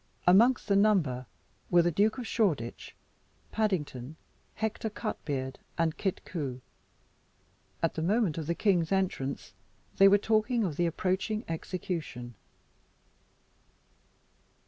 [0.25, 1.27] Amongst the number
[1.69, 2.95] were the Duke of Shoreditch,
[3.51, 4.15] Paddington,
[4.55, 6.59] Hector Cutbeard, and Kit Coo.
[7.83, 9.53] At the moment of the king's entrance,
[9.97, 12.33] they were talking of the approaching execution.